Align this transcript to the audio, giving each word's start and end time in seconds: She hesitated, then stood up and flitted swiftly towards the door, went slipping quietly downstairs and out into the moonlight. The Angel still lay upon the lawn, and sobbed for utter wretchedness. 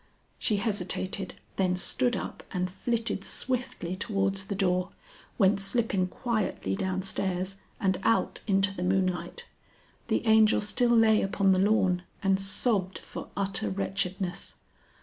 She 0.39 0.55
hesitated, 0.57 1.35
then 1.57 1.75
stood 1.75 2.17
up 2.17 2.41
and 2.49 2.71
flitted 2.71 3.23
swiftly 3.23 3.95
towards 3.95 4.45
the 4.47 4.55
door, 4.55 4.89
went 5.37 5.59
slipping 5.59 6.07
quietly 6.07 6.75
downstairs 6.75 7.57
and 7.79 7.99
out 8.01 8.39
into 8.47 8.75
the 8.75 8.81
moonlight. 8.81 9.45
The 10.07 10.25
Angel 10.25 10.59
still 10.59 10.97
lay 10.97 11.21
upon 11.21 11.51
the 11.51 11.59
lawn, 11.59 12.01
and 12.23 12.39
sobbed 12.39 12.97
for 12.97 13.29
utter 13.37 13.69
wretchedness. 13.69 14.55